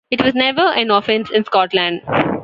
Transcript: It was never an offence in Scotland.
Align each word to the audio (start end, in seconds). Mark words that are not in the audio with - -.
It 0.09 0.23
was 0.23 0.33
never 0.33 0.61
an 0.63 0.89
offence 0.89 1.29
in 1.29 1.45
Scotland. 1.45 2.01